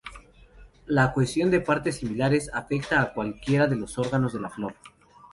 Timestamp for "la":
0.87-1.13, 4.41-4.49